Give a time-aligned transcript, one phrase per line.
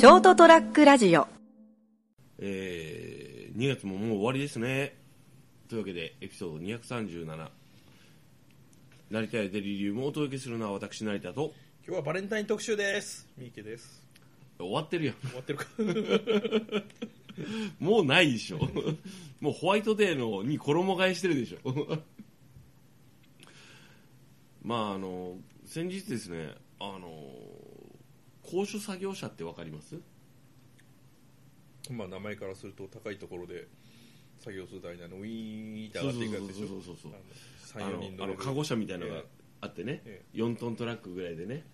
[0.00, 1.28] ショートトラックラジオ。
[2.38, 4.96] えー、2月ももう終わりですね。
[5.68, 7.48] というわけでエピソード237
[9.10, 11.52] 成田やデリリウムをお届けするのは私成田と。
[11.86, 13.28] 今日はバレンタイン特集です。
[13.36, 14.02] 三池です。
[14.58, 15.66] 終わってるやん終わってるか。
[17.78, 18.58] もうないでしょ。
[19.42, 21.98] もうホワイトデーのに衣替えしてるでしょ。
[24.64, 25.36] まああの
[25.66, 27.49] 先日ですねあの
[28.50, 29.96] 高所作業車って分かります
[31.90, 33.66] まあ名前からすると高いところで
[34.40, 39.22] 作業するとあれなのウィーンって上がっていくやつでしょそうそうそうそうあの人あのカゴ車みたいなのが
[39.60, 41.64] あってね、え4トントラックぐらいでね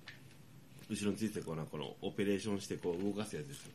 [0.91, 3.73] 後ろについてこうなこのオペレーションしてこう動かすやつですよ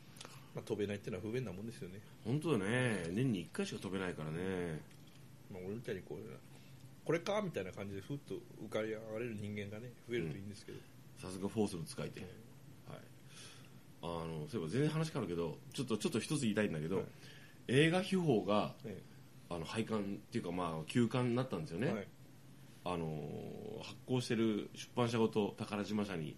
[0.53, 4.81] まあ、飛べないっていうのは不便なもんですよね、本当だね年に1回しか飛べないからね
[5.49, 6.17] まあ、俺みたいにこう
[7.05, 10.77] これかみたいな感じでふっと浮かび上がれる人間がね増えるといいんですけど、
[11.21, 12.29] さすがフォースの使い手、はい、
[14.03, 17.05] あのそういえば全然話変わるけどちょっとちょっと一つ言いたいんだけど、はい。
[17.67, 19.01] 映画秘宝がえ
[19.49, 22.07] あの廃刊っていうかまあ休刊になったんですよね、えはい。
[22.85, 23.05] あの
[23.83, 26.35] 発行してる出版社ごと宝島社に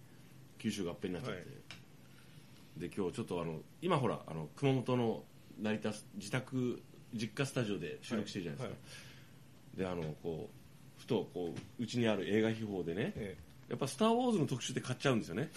[0.58, 1.46] 九州合併になっちゃって、は
[2.78, 2.80] い。
[2.80, 5.22] で今日ちょっとあの今ほらあの熊本の
[5.60, 6.82] 成田自宅
[7.14, 8.76] 実家スタジオで収録してるじゃないですか、
[9.78, 13.36] であのこうふとこううちにある映画秘宝でねえ
[13.68, 15.50] やっぱ「スター・ウォーズ」の特集で買っちゃうんですよね。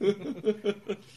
[0.00, 0.14] え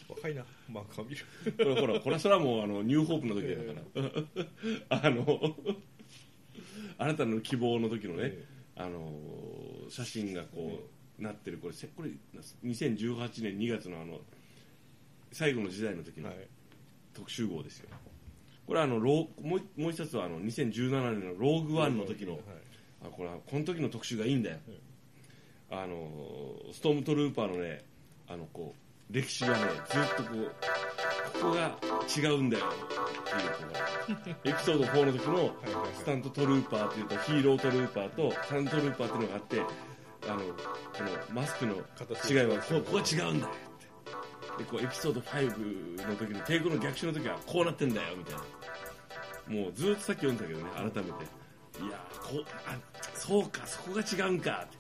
[0.10, 0.46] 若いな。
[0.70, 1.26] 漫画見る
[1.58, 4.48] これほらこれはそれはもうあのニューホープの時だか
[4.90, 5.56] ら、あの
[6.98, 9.12] あなたの希望の時のね、えあの
[9.90, 12.12] 写真がこう、なってるこれせこれ
[12.64, 14.22] 2018年2月のあの
[15.32, 16.48] 最後の時代の時のはい。
[17.18, 17.90] 特集号ですよ。
[18.68, 22.42] これはあのローもうもう一つはあの2017年のローグワンの時の、はい。
[23.04, 24.58] あこれはこの時の特集がいいんだよ、
[25.70, 26.08] あの
[26.72, 27.84] ストームトルーパーのね
[28.28, 28.74] あのこ
[29.10, 29.58] う歴史がね
[29.90, 30.52] ずっとこう
[31.42, 31.78] ここが
[32.16, 35.52] 違うんだよっていうこうエピソード4の時の
[35.94, 39.62] スタントトルーパーっていうとヒーロートルーパーとスタントトルーパーっていうのがあって
[40.30, 40.46] あのこ
[41.30, 44.64] のマスクの形違いはこうここが違うんだよって。
[44.64, 49.62] でこうエピソード5の時の帝国の逆襲の時はこうなってんだよみたいな。
[49.62, 51.00] もうずっとさっき読んだけどね改めて。
[51.00, 51.02] い
[51.90, 52.76] やーこうあ
[53.14, 54.77] そうかそこが違うんかって、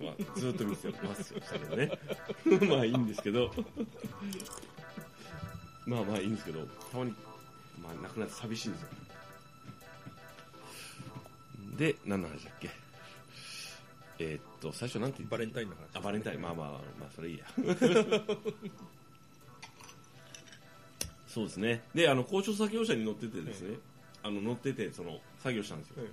[0.00, 1.90] まあ、ずっと見てますしたけどね。
[2.68, 3.52] まあいいんですけど。
[5.86, 6.66] まあまあいいんですけど。
[6.90, 7.10] たまに、
[7.82, 8.88] まあ、亡くなって寂しいんですよ。
[11.76, 12.70] で何の話だっけ？
[14.18, 16.42] えーっと最初なんて言ったバレンタインの話あバレンタイン。
[16.42, 16.68] まあまあ
[16.98, 17.46] まあそれいいや。
[21.26, 21.82] そうですね。
[21.94, 23.78] であの高所作業車に乗っててですね、
[24.22, 26.10] あの乗っててその作業したんですよ、え。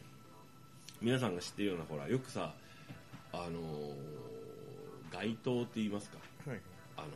[1.01, 2.53] 皆さんが知ってるようなほらよくさ
[3.45, 3.93] あのー
[5.11, 6.17] 街灯って言いますか
[6.47, 6.59] えはい
[6.97, 7.11] あのー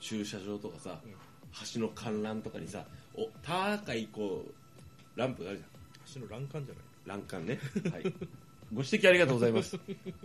[0.00, 1.00] 駐車場とかさ、
[1.74, 2.84] 橋の観覧とかにさ
[3.16, 7.18] お高いこうランプがあるじゃん橋の欄干じゃない？
[7.18, 7.58] 欄干ね。
[7.92, 8.02] はい。
[8.72, 9.78] ご指摘ありがとうございます。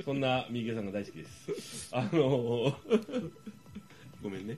[0.04, 1.90] そんな三池さんが大好きです。
[1.94, 3.32] あのー
[4.24, 4.58] ごめんね。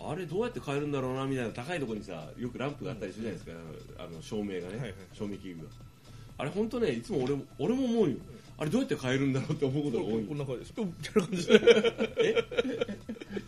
[0.00, 5.68] あれどうやって変えるんだろうなみたいな高いところにさよくランプがあったりするじゃないですか、あの照明がね、はいはい照明器具が
[6.42, 8.16] あれ本当ねいつも俺も俺も思うよ。
[8.58, 10.24] あれどうやって変えるんだろうって思うことが多い。
[10.24, 12.44] こんな感じですみたいな感じで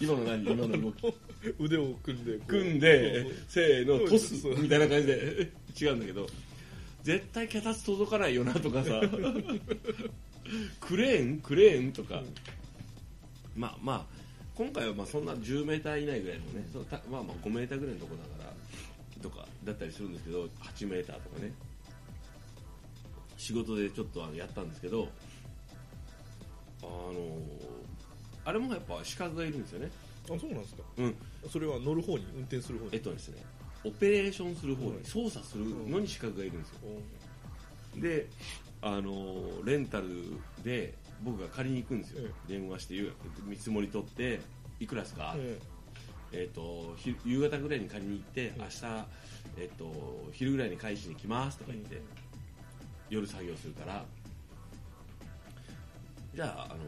[0.00, 1.15] 今の何 今の動き。
[1.59, 5.50] 腕を組んで組んでせーのトスみたいな感じで。
[5.81, 6.28] 違うんだけど
[7.03, 9.00] 絶対脚立届かないよなとかさ。
[10.78, 11.38] クレーン？
[11.38, 11.93] クレーン？
[11.93, 12.22] とか、
[13.56, 14.06] まあまあ
[14.55, 18.55] 今回はまあそんな10メーター以内ぐらいのね、そのたまあまあ5メーターぐらいのとこだから
[19.21, 21.53] とかだったりするんですけど8メーターとかね
[23.36, 25.08] 仕事でちょっとあのやったんですけど
[26.82, 27.38] あの
[28.44, 29.90] あれもやっぱ資格がいるんですよね。
[30.26, 30.82] あそうなんですか。
[30.98, 31.16] うん。
[31.50, 32.90] それは乗る方に運転する方に。
[32.92, 33.42] えっとですね
[33.84, 34.98] オペレーションする方はい。
[34.98, 36.78] に操作するのに資格がいるんですよ。
[37.96, 38.26] おで
[38.82, 40.08] あのレンタル
[40.62, 42.94] で僕が借りに行くんですよ、え電話して
[43.46, 44.40] 見積もり取って
[44.78, 45.58] いくらですか、え
[46.32, 46.48] え。
[46.50, 49.06] っとひ夕方ぐらいに借りに行って明日、
[49.56, 52.02] えっと昼ぐらいに返しに来ますとか言って、
[53.10, 54.04] 夜作業するから。
[56.34, 56.80] じゃああの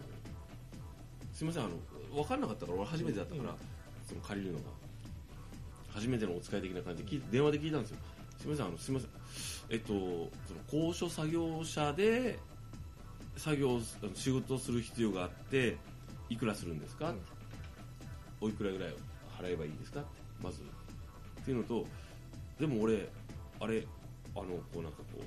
[1.32, 1.76] すいませんあの
[2.12, 3.56] 分かんなかったから俺初めてだったから、うん。
[4.08, 4.64] その借りるのが。
[5.94, 7.96] 初めてのお使い的な感じで聞い電話で聞いたんですよ。
[8.38, 9.10] すいませんあのすいません。
[9.70, 10.30] えっとその
[10.70, 12.38] 高所作業車で
[13.36, 15.76] 作業あの仕事をする必要があって
[16.28, 17.20] いくらするんですか、うん。
[18.40, 18.88] おいくらぐらい
[19.40, 20.02] 払えばいいですか？
[20.42, 20.60] まず。
[20.60, 21.86] っていうのと
[22.60, 23.08] でも俺
[23.60, 23.86] あれ
[24.34, 25.22] あのこうなんかこう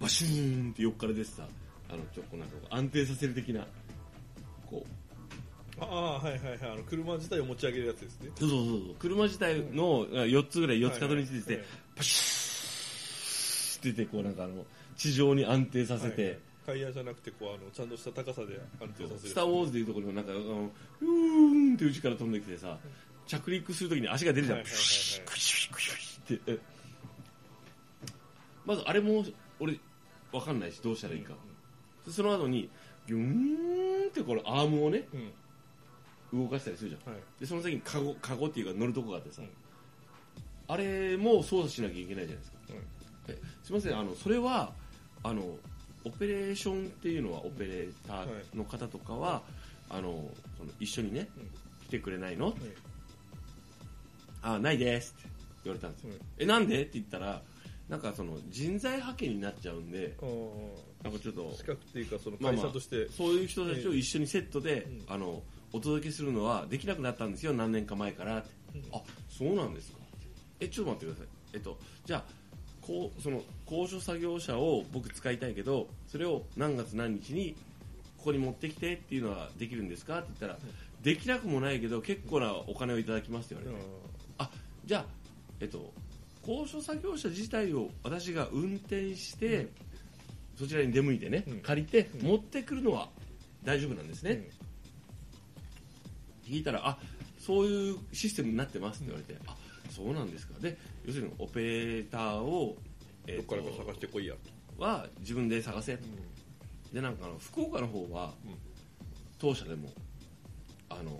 [0.00, 1.46] バシューンって横から出てさ
[1.90, 3.66] あのちょっとなんか安定させる的な
[4.66, 4.90] こう。
[5.80, 6.58] ああはいはいはい。
[6.72, 8.30] あの車自体を持ち上げるやつですね。
[8.36, 8.94] そうそうそうそう。
[8.98, 11.68] 車自体の4つぐらい4つ角についてて、はいはい。
[11.96, 14.64] パシューってこうなんかあの
[14.96, 16.38] 地上に安定させて、はいはい。
[16.66, 19.30] タイヤじゃなくてこうあのちゃんとした高さで安定させる。
[19.30, 22.76] スター・ウォーズでいうところのなんかあのふーんって内から飛んできてさ
[23.26, 26.52] 着陸するときに足が出るじゃん、はいはいはいはいクシュクシュって。
[26.52, 26.58] え。
[28.66, 29.24] まずあれも
[29.60, 29.78] 俺
[30.32, 31.34] わかんないしどうしたらいいか、
[32.06, 32.70] でその後に
[33.06, 35.32] ギューンってこのアームをねうん。
[36.30, 37.12] 動かしたりするじゃん。
[37.12, 39.48] はいでその先にカゴカゴっていうか乗るとこがあってさ、うん。
[40.68, 42.58] あれも操作しなきゃいけないじゃないですか。
[43.62, 44.72] すみませんあのそれは
[45.22, 45.42] あの
[46.04, 49.42] オペレーションっていうのはオペレーターの方とかは、
[49.88, 51.86] あのその一緒にね、うん。
[51.86, 52.54] 来てくれないの、はい
[54.40, 55.28] あないですって
[55.64, 56.82] 言われたんですよ、はいえなんで？
[56.82, 57.42] って言ったら
[57.88, 65.14] なんかその人材派遣になっちゃうんでああなんかちょっと資格っていうかそのまあまあ会社として、そういう人たちを一緒にセットで、うん。
[65.14, 65.42] あの
[65.72, 68.38] お届けするのはできなくなったんですよ何年か前から。
[68.38, 68.82] って、うん。
[68.92, 69.98] あそうなんですか。
[70.60, 71.26] えちょっと待ってください。
[71.54, 72.24] えっとじゃあ
[72.82, 77.54] こうその高所作業車を僕使いたいけどそれを何月何日に
[78.16, 80.18] ここに持ってきてっていうのはできるんですか？
[80.18, 80.58] って言ったら、
[81.02, 83.90] できなくもないけど結構なお金をいただきますって言われて、
[84.38, 84.50] あ
[84.84, 85.04] じゃあ
[85.60, 85.92] えっと
[86.48, 89.68] 高所作業車自体を私が運転して、
[90.58, 91.60] そちらに出向いてね、うん。
[91.60, 92.26] 借りて、うん。
[92.26, 93.10] 持ってくるのは
[93.62, 94.48] 大丈夫なんですね、
[96.46, 96.54] うん。
[96.54, 96.96] 聞いたらあ
[97.38, 99.54] そういうシステムになってますって言われて、あ
[99.90, 100.58] そうなんですか。
[100.58, 102.78] で要するにオペレーターを、
[103.26, 104.34] えーどっからか探してこいや、
[104.78, 105.98] は自分で探せ。
[105.98, 106.04] と
[106.94, 108.54] でなんかあの福岡の方は、うん。
[109.38, 109.90] 当社でも
[110.88, 111.10] あの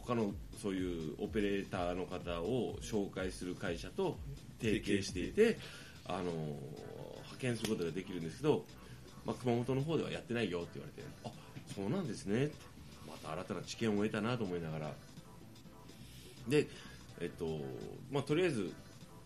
[0.00, 0.32] 他の
[0.62, 4.18] そういうオペレーターの方を紹介する会社と
[4.60, 5.58] 提携していて
[6.06, 8.64] あの派遣することができるんですけど、
[9.24, 11.30] まあ、熊本の方ではやってないよって言われてあ
[11.74, 12.46] そうなんですね。
[12.46, 12.54] って
[13.06, 14.92] また新たな知見を得たなと思いながら。
[16.48, 16.66] で
[17.20, 17.60] えっと
[18.10, 18.72] まあとりあえず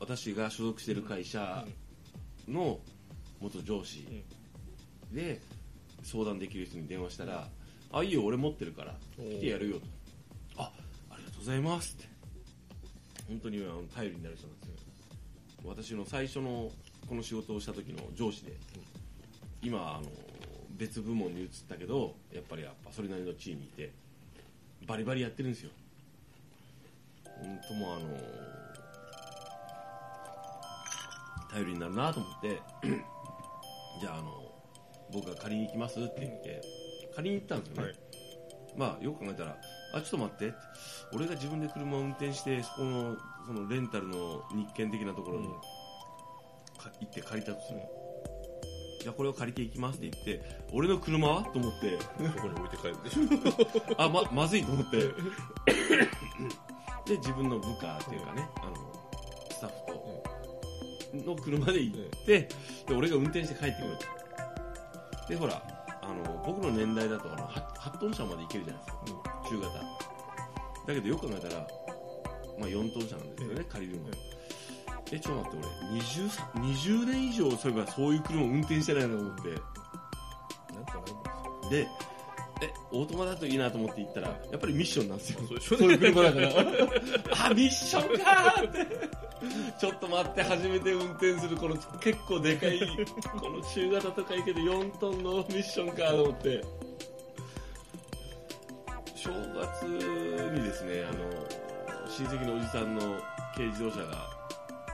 [0.01, 1.65] 私が所属している会社
[2.49, 2.81] の
[3.41, 4.25] 元上司
[5.13, 5.41] で
[6.03, 7.49] 相談できる人に電話したら
[7.93, 9.87] 「あいいよ俺持ってるから来てやるよ」と
[10.59, 10.73] 「あ
[11.11, 12.13] ありがとうございます」って。
[13.29, 13.63] 本当に
[13.95, 14.75] 頼りになる人なんですよ
[15.65, 16.71] 私の最初の
[17.09, 18.53] この仕事をした時の上司で
[19.63, 20.09] 今あの
[20.77, 23.93] 別部門に移ったけどやっぱりやっぱそれなりの地位にいて
[24.87, 25.71] バリバリやってるんですよ。
[27.25, 28.09] 本当もうあの
[31.51, 32.61] 頼りになるなと思って
[34.01, 34.53] じゃああの
[35.13, 36.61] 僕が借りに行きますって言って
[37.15, 37.97] 借りに行ったんですよね、はい。
[38.77, 39.57] まあよく考えたら
[39.95, 40.55] あちょっと待って。
[41.13, 43.17] 俺が自分で車を運転してそこの
[43.47, 47.81] そのレンタルの日券的なところに、行って借りたとする、
[49.03, 51.43] じゃあこれを借りていきますって言って俺の車は？
[51.43, 51.99] と思って。
[52.35, 52.97] そこに置いて帰る。
[53.05, 54.99] でしょあままずいと思って。
[57.05, 58.77] で自分の部下っていうかね、あの
[59.51, 62.49] スタッフとの車で行って、
[62.89, 65.29] で俺が運転して帰ってくると。
[65.29, 65.63] でほら
[66.45, 70.03] 僕の年代だとあの 8, 8トン車まで行けるじゃないですか、中型。
[70.87, 71.67] だけどよく考えたら、
[72.59, 74.05] まあ、4トン車なんですよね、借りるの。
[74.09, 74.15] は、
[75.13, 75.21] え。
[75.21, 79.43] ちょっと待って俺 20, さ20年以上そういえばそういう車を運転してないなと思って。
[80.73, 81.89] なんかないんで
[82.63, 85.41] えオートマだといいなと思って行ったらやっぱりミッションなんですよ。
[85.61, 86.49] そういう車だから。
[87.47, 89.32] あミッションかーって
[89.79, 92.79] ちょっと待って初めて運転するこの結構でかい
[93.41, 96.65] この中型とかいいけど4トンのミッションかと思って。
[99.23, 101.23] 正月にですねあの
[102.11, 103.21] 親戚のおじさんの
[103.55, 104.29] 軽自動車が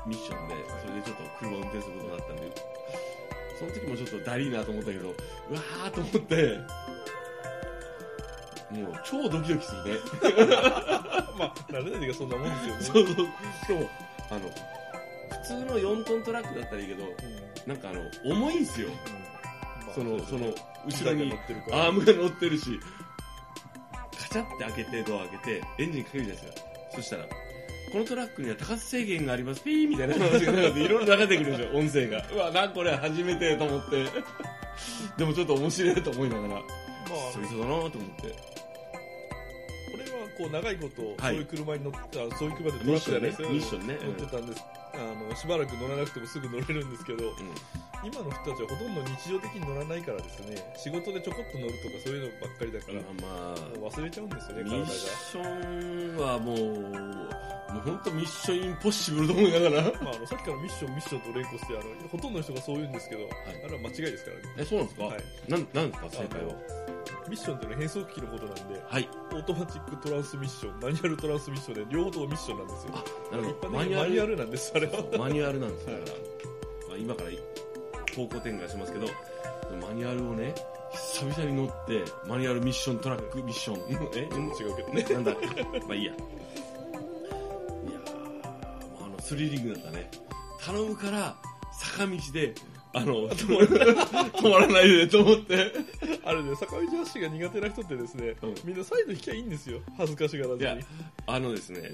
[0.06, 2.52] ミッションでそれでちょっと車を運転することになったんで
[3.58, 6.58] その時もちょっとだりーなと思ったけどうわーと思って
[8.70, 10.00] もう超ドキドキするね。
[11.38, 12.82] まあ慣れない時はそんなもんですよね。
[12.82, 13.16] そうそう。
[13.16, 13.90] しかも
[14.30, 14.40] あの
[15.42, 17.12] 普通の4トントラックだったらいいけどうん。
[17.68, 18.88] なんかあの重いんですよ。
[19.84, 20.54] まあそのその
[20.86, 21.32] 後ろに
[21.70, 22.80] アームが乗ってるし
[24.18, 26.68] カチャって開けてドア開けてエンジンかけるじゃないですか。
[26.94, 27.24] そしたら
[27.92, 29.62] このトラックには高さ制限があります。
[29.62, 32.24] ピーみたいな話がなんかいろいろ流れてくるんですよ音声が。
[32.32, 34.06] うわなんこれ初めてと思って。
[35.18, 36.54] でもちょっと面白いと思いながら。
[36.54, 36.62] まあ。
[37.32, 38.57] そいつだなと思って
[40.38, 41.34] こう長いことはい。
[41.34, 43.98] そういう車に乗って、あそういう車でトラックじゃないですよミッションね。
[44.00, 44.64] 乗ってたんです、
[44.94, 47.32] あのしばらく乗らなくてもすぐ乗れるんですけどうん。
[48.04, 56.56] 今の人たちはほとんど日常的に乗らないからですね仕事でちょこっと乗るとかそういうのばっかりだから、まあもう忘れちゃうんですよねミッ体がションはもう、
[57.74, 59.82] もう本当ミッションインポッシブルと思いながら。
[60.00, 63.28] まあ、あのさっきからミッションミッションと連呼してあのほとんどの人がそう言うんですけど、
[63.64, 64.42] あれは間違いですからね。
[64.58, 65.22] え、そうなんですか、はい。
[65.48, 66.97] なん、なんですか正解は？
[67.28, 69.08] ミッションっていうのは変速機のことなんで、はい。
[69.32, 72.92] オートマチックトランスミッション、マニュアルトランスミッションで両方ともミッションなんですよ。
[72.94, 73.04] あ
[73.36, 73.56] なるほど。
[73.56, 74.36] 一般的にマニュアル？
[74.36, 74.92] なんです、あれは。
[75.18, 75.98] マニュアルなんですよ。
[75.98, 76.16] だから、
[76.88, 77.30] まあ、今から
[78.16, 79.06] 方向転換しますけど
[79.86, 80.54] マニュアルをね
[80.92, 83.78] 久々に乗ってマニュアルミッショントラックミッション。
[83.88, 83.92] え？
[83.92, 85.04] 違うけどね。
[85.14, 85.32] なんだ？
[85.86, 86.12] まあいいや。
[86.12, 86.24] いやー
[88.98, 90.10] まああのスリリングだったね。
[90.64, 91.36] 頼むから
[91.72, 92.54] 坂道で
[92.94, 95.72] あの止ま止まらないでと思って。
[96.24, 98.54] あれね、坂道足が苦手な人ってですね、うん。
[98.64, 99.80] みんなサイド引きゃいいんですよ。
[99.96, 100.84] 恥ずかしがらずいやに。
[101.26, 101.90] あのですね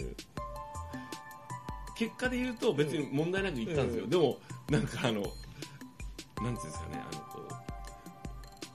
[1.97, 4.11] 結果で言うと別に問題なく行ったんですよ、うん。
[4.11, 4.39] でも
[4.71, 5.31] なんかあのなんてい
[6.43, 7.43] うんですかねあのこ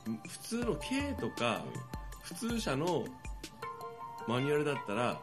[0.07, 1.63] う普通の軽とか
[2.23, 3.05] 普通車の
[4.27, 5.19] マニュアルだったら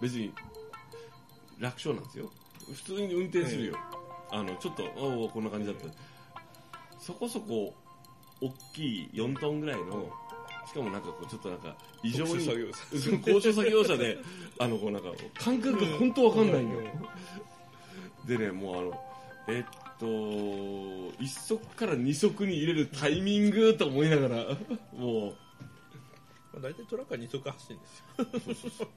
[0.00, 0.32] 別に
[1.58, 2.30] 楽勝なんですよ。
[2.72, 3.76] 普通に運転するよ、
[4.30, 5.86] あのちょっとおおこんな感じだった
[7.00, 7.74] そこそこ
[8.40, 10.08] 大きい4トンぐらいの
[10.66, 12.46] しかもなんかこうちょっとなんか異常に
[13.24, 14.18] 高所作業車で、
[14.58, 16.82] あの、こうなんか、感覚が本当わかんないんだよ。
[18.26, 19.00] でね、もうあの、
[19.48, 19.64] えっ
[19.98, 24.36] と、1足から2足に入れるタイミングと思いながら、
[24.96, 25.34] も
[26.52, 28.88] まあ、大体トラックは2足走るんですよ。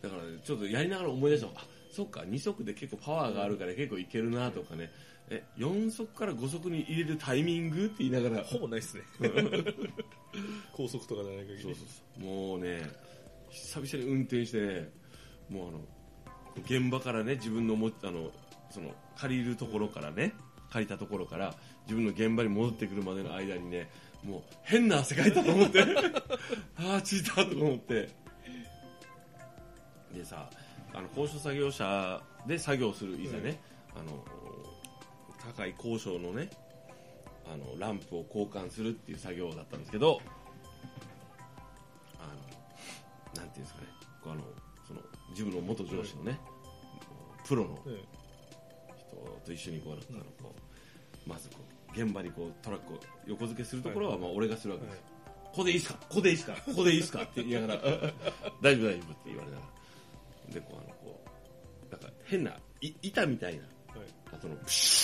[0.00, 1.52] う、だからね、ちょっとやりながら思い出したの。
[1.56, 4.90] あ、そっか、2足で結構パワーがあるから結構いけるなとかね、
[5.30, 9.04] え、4足から5足に入れるタイミングって言いながら、ほぼないっすね。
[10.72, 11.62] 高速とかじゃない限り。
[11.62, 11.84] そうそう
[12.18, 12.24] そう。
[12.24, 12.82] もうね
[13.50, 14.88] 久々に運転してね
[15.48, 15.80] もうあの
[16.64, 18.30] 現場からね自分のもあの
[18.70, 20.34] その借りるところからね
[20.70, 23.90] 借りたところから自分の現場に戻ってくるまでの間にね
[24.22, 25.82] もう変な汗かいたと思って。
[26.76, 28.08] ああ着いたと思って。
[30.14, 30.50] でさ
[30.92, 33.60] あの高所作業車で作業するいざね、
[33.94, 34.24] あの
[35.42, 36.50] 高い高所のね
[37.52, 40.20] あのランプを交換するっていう作業だったんですけど
[42.18, 42.26] あ
[43.36, 43.86] のなんていうんですかね
[44.24, 44.34] あの
[44.86, 46.38] その自分の元上司のね、
[47.46, 47.98] プロのうん
[48.98, 50.54] 人と一緒にこうあのこ
[51.26, 51.56] うまずこ
[51.96, 54.94] う現場にこうトラックを横付けするところはまあ俺がするわけです。
[54.96, 55.02] よ、
[55.44, 55.94] ここでいいっすか？
[56.08, 56.52] ここでいいっすか？
[56.66, 57.22] ここでいいっすか？
[57.22, 57.80] って言いながら
[58.62, 59.62] 大丈夫大丈夫って言われなが
[60.48, 60.54] ら。
[60.54, 61.20] でこうあのこ
[61.88, 62.50] うなんか変な
[62.82, 63.64] い板みたいな
[64.32, 64.99] あそのプシュー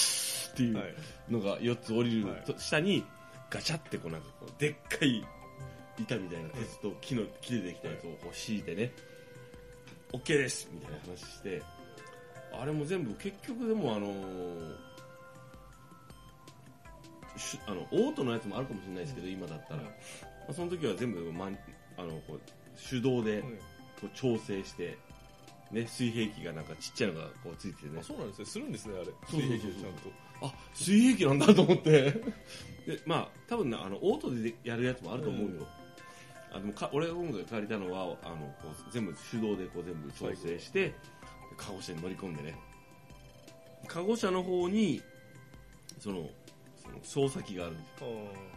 [0.56, 0.94] っていう。
[1.28, 2.42] のが4つ降りるはい。
[2.44, 3.04] と、下に
[3.50, 5.24] ガチャってこうなんかこうでっかい
[5.98, 8.92] 板みたいな鉄と木の木でできたやつをこう敷いてね
[10.12, 11.62] OK ですみたいな話して
[12.60, 14.86] あれも全部結局でもあのー
[17.38, 19.88] しあのオートのやつもあるかもしれないですけど、今だったら、ま
[20.48, 21.50] あ、その時は全部、ま、
[21.98, 22.40] あのこう
[22.90, 23.58] 手動でうん
[24.00, 24.96] こう調整して、
[25.70, 27.98] ね、水平器がなんかちっちゃいのがこうついててね。
[28.00, 28.44] あそうなんですね。
[28.46, 29.06] するんですね、あれ。
[29.06, 29.58] そうそうそうそう。
[29.58, 30.26] 水平器ちゃんと。
[30.42, 32.22] あ水平器なんだと思って。
[32.86, 35.66] でまあ多分ねあのオートでやるやつもあると思うよ、
[36.52, 40.94] あでもか俺が今回借りたのはあのこう全部手動でこう全部調整して
[41.56, 42.54] カゴ車に乗り込んでね。
[43.88, 45.02] カゴ車の方に
[45.98, 46.30] その
[46.80, 48.06] その操作機があるんですよ。
[48.52, 48.55] あ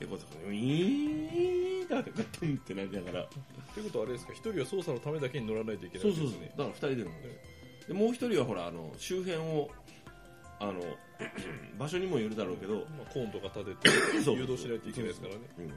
[0.00, 3.20] でこうウィーンってガタンってなりながら。
[3.20, 3.74] あ。
[3.74, 6.32] ということはあれですか、一人は操作のためだけに乗らないといけないそうそうそう。
[6.32, 6.52] わけですね。
[6.56, 7.10] だから2人で乗る。
[7.88, 9.70] でもう一人はほらあの周辺を
[10.58, 10.80] あの
[11.78, 14.36] 場所にもよるだろうけどまあ、コーンとか立ててそう。
[14.36, 15.40] 誘導しないといけないですからね。
[15.58, 15.68] うん、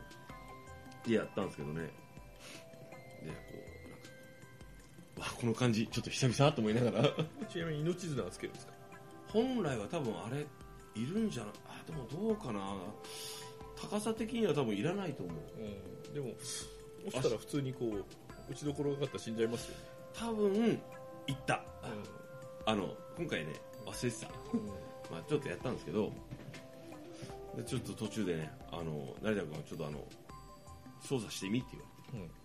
[1.10, 1.82] でやったんですけどね。
[1.82, 3.36] でこ
[5.18, 7.10] うなんかわこの感じちょっと久々と思いながら。
[7.52, 8.74] ちなみに命綱はつけるんですか？
[9.28, 10.46] 本来は多分あれ
[10.96, 12.60] いるんじゃないあでもどうかな
[13.90, 15.36] 高さ的には多分いらないと思う
[16.08, 16.14] うん。
[16.14, 16.36] でも、
[17.06, 18.06] 落ちたら普通にこう、
[18.52, 19.76] 打ちどころがかったら死んじゃいますよ。
[20.14, 20.80] 多分
[21.28, 21.64] いった
[22.66, 23.54] あの今回ね
[23.86, 24.66] 忘れてた、うん。
[25.12, 26.12] まあ、ちょっとやったんですけど
[27.58, 30.00] でちょっと途中でねあの成田君がちょっとあの
[31.02, 32.36] 操作してみって言われて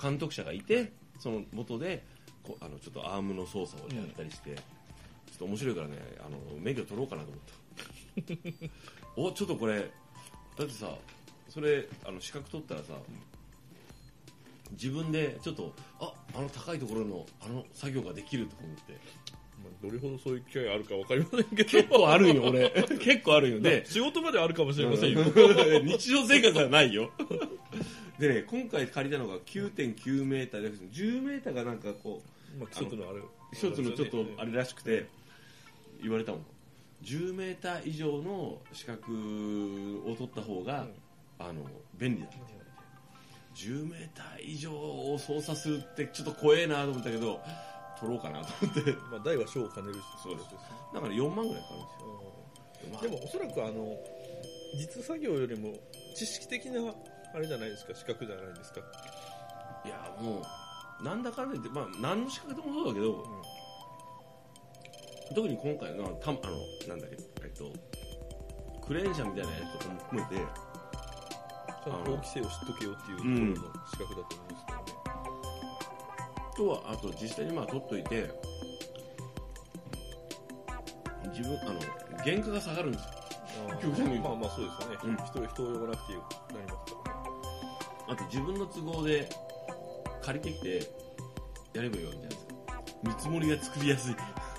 [0.00, 0.10] うん。
[0.10, 2.04] 監督者がいてその元で
[2.42, 4.60] こうあのちょっとアームの操作をやったりして、ちょ
[5.34, 7.42] っと面白いからねあの免許取ろうかなと思っ
[9.16, 9.90] た おちょっとこれ
[10.58, 10.90] だってさ
[11.48, 12.94] それあの資格取ったらさ
[14.72, 19.26] 自分でちょっとああの高いところのあの作業ができるとか思って。
[19.56, 21.70] まあ、どれほどそういう機会があるかわかりませんけど。
[21.70, 22.70] 結構あるんよ俺。
[23.00, 23.60] 結構あるんよ。
[23.60, 25.24] で仕事まであるかもしれませんよ。
[25.82, 27.10] 日常生活はないよ。
[28.20, 32.22] でね今回借りたのが9.9メーターで10メーターがなんかこ
[32.54, 33.20] うまあ、一つのあれ。
[33.52, 35.06] 一つのちょっとあれらしくて
[36.02, 36.46] 言われたもん
[37.02, 40.86] 10メーター以上の資格を取った方が、
[41.38, 41.62] あの
[41.94, 42.26] 便利だ。
[42.28, 42.36] って
[43.54, 47.40] 10メーター以上を操作するってちょっと怖えなと思ったけど
[47.98, 48.92] 取ろうかなと思って。
[49.10, 50.02] まあ、大は小を兼ねるし。
[50.22, 50.50] そうです。
[50.52, 50.58] ね
[50.94, 51.88] だから4万ぐらいかかるんで
[52.78, 53.96] すよ、まあでもおそらくあの
[54.78, 55.72] 実作業よりも
[56.14, 56.94] 知識的なあ
[57.34, 58.80] あれじゃないですか資格じゃないですか。
[59.84, 60.42] いやも
[61.00, 63.24] うなんだかんだ言ってまあ何の資格でもそうだけど、
[65.34, 66.40] 特に今回のたあの
[66.88, 67.72] なんだっけえっと
[68.86, 74.78] クレーン車みたいなやつとかも含めてちゃんと法規制を知っとけよっていうところの資格だと思うんですけど。
[74.78, 74.86] ね、
[76.56, 78.30] とはあと実際にまあ取っといて
[81.36, 81.80] 自分あの
[82.24, 83.10] 原価が下がるんですよ。
[84.22, 85.16] まあまあそうですよね、うん。
[85.16, 87.28] 人人を呼ばなくてよくなりますからね。
[88.08, 89.28] あと自分の都合で
[90.22, 90.90] 借りてきて
[91.74, 92.54] やればいいわけじゃないですか。
[93.02, 94.14] 見積もりが作りやすい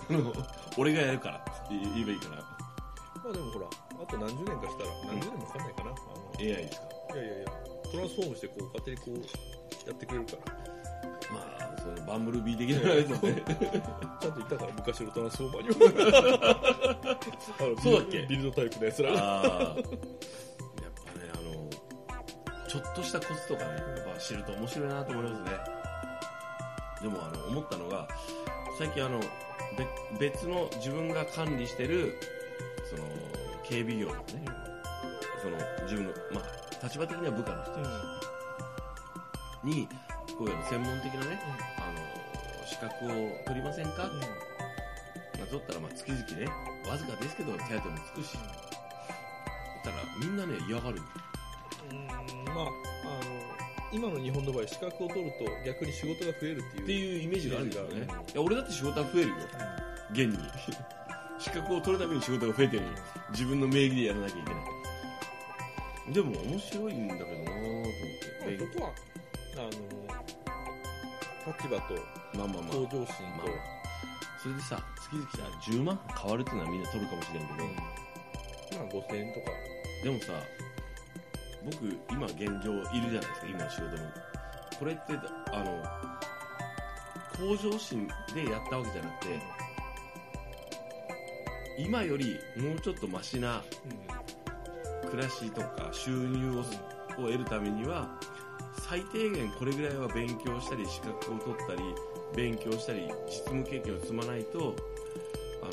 [0.09, 0.33] あ の
[0.77, 2.41] 俺がやるからって言えばいいから
[3.23, 3.65] まあでもほら
[4.03, 7.47] あと何十年かしたら何十年もかかんないかな、AI ですかいやいやいや
[7.91, 10.67] トランスフォームしてこう勝手にこうやってくれるから。
[11.29, 13.43] まあそのバンブルビー的なやつはね。
[14.21, 15.67] ちゃんといたから昔のトランスフォーマー
[17.75, 17.81] に。
[17.83, 18.25] そうだっけ？
[18.27, 19.11] ビルドタイプのやつら。
[19.11, 19.83] ああやっぱね
[21.33, 21.69] あの
[22.69, 25.51] ちょっとしたコツとかねやっぱ知ると面白いなと思いますね。
[27.01, 28.07] でもあの思ったのが
[28.77, 29.25] 最近あのべ
[30.19, 32.19] 別の自分が管理してる
[32.89, 33.03] その
[33.63, 34.21] 警備業のね
[35.41, 37.71] その自分のまあ立場的には部下の人
[39.67, 39.87] に
[40.37, 41.39] こういう専門的なね
[41.77, 43.09] あの資格を
[43.45, 46.47] 取りませんか、まあ、取ったらまあ月々ね
[46.89, 48.37] わずかですけど手当もつくし。
[49.87, 51.01] たらみんなね嫌がる
[51.91, 52.07] うん
[52.53, 52.86] まあ
[53.97, 59.35] 今の日本の場合資格を取ると逆に仕事が増えるっていうっていうイメージがあるんですよねいや俺だって仕事は増えるよ。
[60.11, 60.37] 現に。
[61.41, 62.83] 資格を取るために仕事が増えてる
[63.31, 64.59] 自分の名義でやらなきゃいけな
[66.11, 66.13] い。
[66.13, 68.93] でも面白いんだけどなぁと思ってここは
[69.57, 69.69] あの
[71.53, 71.95] 立場と
[72.37, 72.73] まあまあまあ。
[72.73, 73.77] 向上心と、まあ
[74.43, 75.37] それでさ月々さ
[75.71, 79.51] 10万変わるっていうのはみんな取るかもしれんけど、まあ5000円とか。
[80.03, 80.33] でもさ
[81.69, 84.03] 僕今現状いるじゃないですか今の仕事に
[84.79, 85.01] これって
[85.51, 85.83] あの
[87.37, 89.39] 向上心でやったわけじゃなくて
[91.77, 93.61] 今よりもうちょっとマシな
[95.11, 96.63] 暮らしとか収入を
[97.17, 98.17] 得るためには
[98.89, 101.81] 最低限これぐらいは勉強したり資格を取ったり
[102.35, 104.73] 勉強したり実務経験を積まないと
[105.61, 105.71] あの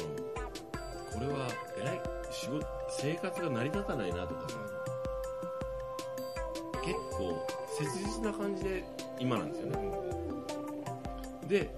[1.13, 1.49] これは
[1.81, 2.01] えらい
[2.33, 4.84] 仕事生活が成り立たないなとかさ。
[7.15, 7.47] 結構
[7.79, 8.85] 切実な感じで
[9.21, 9.79] 今なんですよね。
[11.49, 11.71] で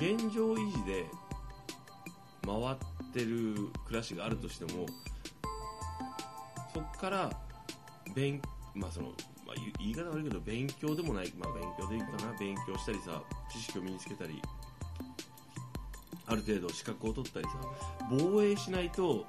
[0.00, 1.04] 現状維持で
[2.46, 3.54] 回ってる
[3.86, 4.86] 暮らしがあるとしても
[6.72, 7.30] そこから
[8.14, 8.40] 勉,、
[8.74, 9.08] まあその
[9.46, 12.32] まあ、言い方悪いけど勉強でもない、まあ、勉強でいいかな。
[12.38, 14.40] 勉強したりさ知識を身につけたり
[16.26, 17.52] ある程度資格を取ったりさ
[18.10, 19.26] 防衛しないと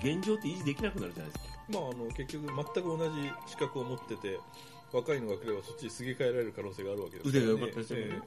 [0.00, 1.47] 現状って維持できなくなるじゃないですか。
[1.68, 4.40] まあ、あの結局全く同じ資格を持ってて
[4.92, 8.22] 若いのが来ればそっちにすげ替えられる可能性があるわけです腕が良かったりするよね。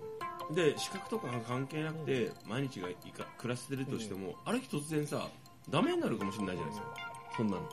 [0.51, 5.29] えで資格とか関係なくて毎日がいか暮らしてるとしても、ある日突然さ
[5.69, 6.95] ダメになるかもしれないじゃないですか。
[7.37, 7.69] そんなの。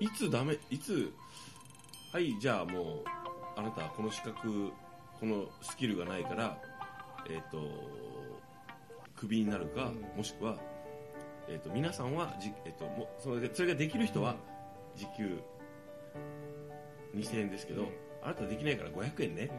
[0.00, 1.12] いつダメいつ
[2.12, 3.04] はいじゃあもう
[3.56, 4.70] あなたはこの資格
[5.20, 6.58] このスキルがないから
[7.28, 7.58] えっ、と
[9.16, 10.16] クビになるか、うん。
[10.16, 10.56] もしくは、
[11.48, 14.36] えー、と皆さんはじ、えー、ともそれでそれができる人は
[14.96, 15.38] 時給
[17.14, 17.88] 2000円ですけど、うん。
[18.22, 19.48] あなたできないから500円ね。
[19.48, 19.50] え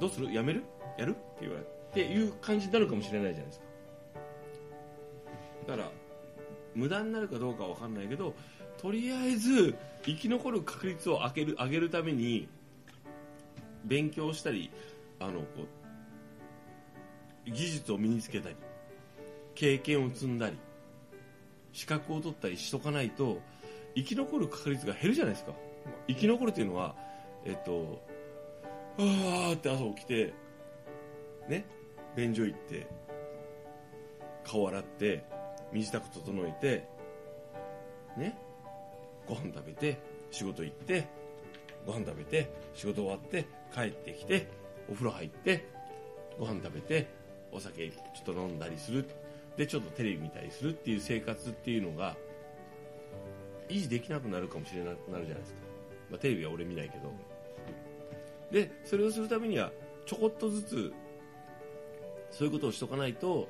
[0.00, 0.32] どうする？
[0.32, 0.64] やめる？
[0.98, 1.10] やる？
[1.10, 3.66] って言われていう感じになるかもしれないじゃないですか。
[5.68, 5.90] だから
[6.74, 8.34] 無駄になるかどうかは分かんないけど
[8.78, 12.48] とりあえず生き残る確率を上げる上げるために
[13.84, 14.70] 勉強したり
[15.18, 15.46] あのこ
[17.46, 18.56] う技術を身につけたり
[19.56, 20.56] 経験を積んだり
[21.72, 23.40] 資格を取ったりしとかないと
[23.96, 25.52] 生き残る確率が減るじゃないですか。
[26.06, 26.94] 生き残るっていうのは
[27.44, 28.02] えっと
[28.98, 30.34] あーって朝起きて
[31.48, 31.64] ね
[32.14, 32.86] 便所行って
[34.44, 35.24] 顔洗って
[35.72, 36.88] 身支度整えて
[38.16, 38.38] ね
[39.26, 39.98] ご飯食べて
[40.30, 41.08] 仕事行って
[41.86, 44.48] ご飯食べて仕事終わって帰ってきて
[44.88, 45.66] お風呂入って
[46.38, 47.06] ご飯食べて
[47.52, 49.08] お酒ちょっと飲んだりする。
[49.56, 52.16] でちょっとテレビ見たりするっていう生活っていうのが
[53.68, 55.58] 維持できなくなるかもしれなくなるじゃないですか、
[56.10, 57.12] まあ、テレビは俺見ないけど。
[58.50, 59.72] でそれをするためには
[60.04, 60.92] ちょこっとずつ
[62.30, 63.48] そういうことをしとかないと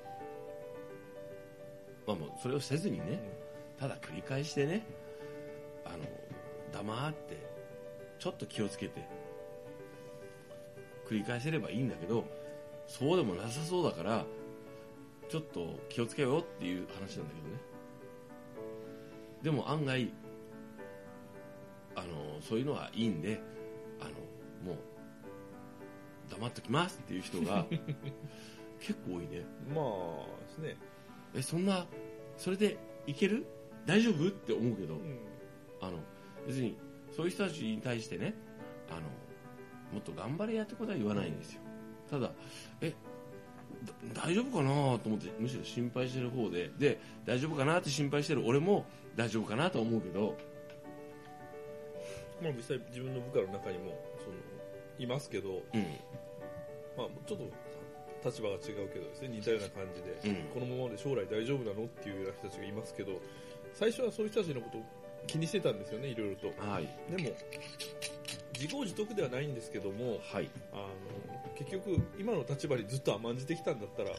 [2.06, 3.20] まあもうそれをせずにね
[3.78, 4.86] ただ繰り返してね
[5.84, 5.98] あの
[6.72, 7.36] 黙って
[8.18, 9.06] ちょっと気をつけて
[11.08, 12.24] 繰り返せればいいんだけど
[12.86, 14.24] そうでもなさそうだから
[15.28, 17.60] ちょっと気をつけようっていう話なんだけどね。
[19.42, 20.12] でも案外
[21.94, 23.40] あのそういうのはいいんで
[24.00, 24.10] あの
[24.72, 27.66] もう黙っときますっていう人が
[28.80, 29.46] 結構多いね。
[29.74, 30.76] まあですね、
[31.34, 31.86] えそんな
[32.36, 33.46] それでいける？
[33.86, 34.28] 大丈夫？
[34.28, 34.94] って思うけど。
[34.94, 35.18] うん。
[35.80, 35.98] あの
[36.46, 36.76] 別に
[37.14, 38.34] そういう人たちに対してね
[38.90, 39.00] あの
[39.92, 41.60] もっと頑張れやってことは言わないんですよ。
[42.10, 42.32] ただ
[42.80, 42.96] えだ
[44.14, 46.70] 大丈夫かなと思ってむしろ心配してる方で。
[46.78, 48.84] で大丈夫かなって心配してる俺も
[49.16, 50.36] 大丈夫かなとは思うけど。
[52.42, 54.36] まあ、実際自分の部下の中にもその
[54.98, 55.82] いますけど、うん。
[56.96, 58.60] まあ、ちょっと立場が違う
[58.92, 59.28] けどですね。
[59.28, 60.44] 似たような感じで、うん。
[60.48, 63.20] このままで将来大丈夫なのっていうような人たちがいますけど。
[63.76, 64.84] 最初はそういう人たちのことを
[65.26, 66.46] 気にしてたんですよねいろいろと。
[66.66, 66.88] はい。
[67.14, 67.36] でも
[68.58, 70.86] 自業自得ではないんですけどもはい、あの
[71.56, 74.16] 結局今の立場にずっと甘んじてきたんだったらも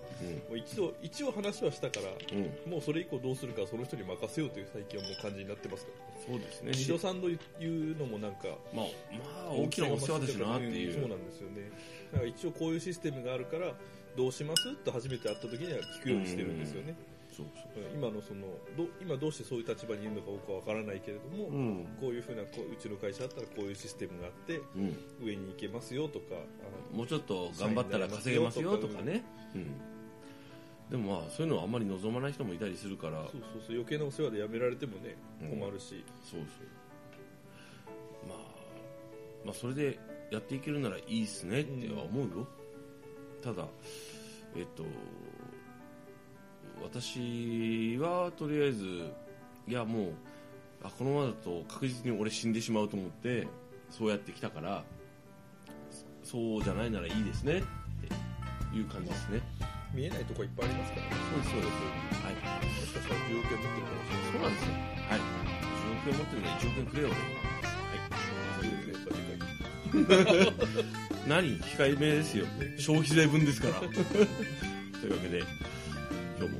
[0.51, 5.91] うう一度一応話はしたからんうん、もうそれ以降どうするかはその人に任せようという最近はもう感じになってますか？
[5.91, 6.71] らそうですね。
[6.73, 8.85] 二度三度言うのもなんかまあ、
[9.45, 11.69] まあ、大きなお世話ですなっていう、そうなんですよね。
[12.11, 13.73] だから一応こういうシステムがあるから
[14.15, 14.75] どうします？
[14.83, 16.95] と初めて会った時には聞くようにしてるんですよね、
[17.37, 17.83] そうそう。
[17.93, 21.85] 今のそのど今どうしてそういう立場にいるのか僕は分からないけれども、うん。
[22.01, 29.23] こういうふうなこううちの会社だったらこういうシステムがあってうん、上に行けますよとかあもうちょっと頑張ったら稼げますよとかね、
[29.53, 29.71] うん、
[30.89, 33.19] でもまあそういうのはあんまり望まない人もいたりするから。
[33.19, 33.75] のそうそうそう。
[33.75, 38.27] 余計なお世話でやめられてもねうん困るし、そうそう。
[38.27, 38.37] まあ
[39.45, 39.99] まあそれで
[40.31, 42.47] やっていけるならいいっすねっては思うよ、
[43.41, 43.67] ただ
[44.55, 44.83] えっと
[46.83, 48.83] 私はとりあえず
[49.67, 50.13] いやもう
[50.83, 53.47] あこのままだと確実に俺死んでしまうと思って
[53.89, 54.83] そうやってきたから
[56.23, 57.61] そうじゃないならいいですねっ
[58.71, 59.41] ていう感じですね。
[59.93, 61.13] 見えないとこいっぱいありますからね。
[61.31, 61.71] そうですそうです。
[62.21, 62.33] はい。
[62.35, 62.41] も
[62.85, 64.31] しかしたら需要権持ってるかもしれない。
[64.31, 64.73] そうなんですよ。
[65.07, 65.19] はい。
[65.87, 67.15] 10億円持ってるから1億円くれよ俺。
[68.57, 69.15] そう
[69.95, 70.53] いう
[71.27, 71.59] 何？
[71.61, 72.45] 控えめですよ。
[72.77, 73.75] 消費税分ですから。
[74.99, 75.43] というわけで
[76.39, 76.59] 今日も。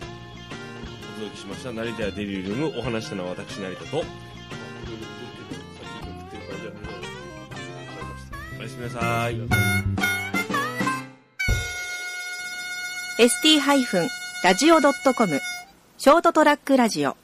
[1.18, 4.04] お届けしました成田やデリリウムお話したのは私成田と。
[8.60, 9.38] おやすみなさい。
[13.20, 15.40] ST-radio.com
[15.98, 17.18] ショートトラックラジオ。